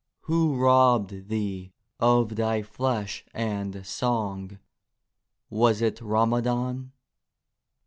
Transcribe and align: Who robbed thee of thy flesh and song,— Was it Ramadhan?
Who 0.21 0.55
robbed 0.55 1.27
thee 1.27 1.73
of 1.99 2.35
thy 2.35 2.63
flesh 2.63 3.23
and 3.35 3.85
song,— 3.85 4.57
Was 5.47 5.79
it 5.79 5.97
Ramadhan? 6.01 6.89